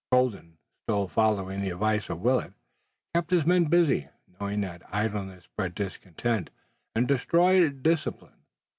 [0.11, 0.57] Colden,
[0.87, 2.53] still following the advice of Willet,
[3.13, 4.07] kept his men busy,
[4.39, 6.49] knowing that idleness bred discontent
[6.95, 8.33] and destroyed discipline.